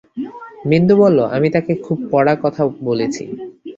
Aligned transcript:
বিনু 0.65 0.93
বলল, 0.97 1.19
আমি 1.27 1.47
তাঁকে 1.49 1.73
খুব 1.75 1.97
কড়া-কড়া 2.11 2.33
কথা 2.43 2.61
বলেছি। 2.83 3.23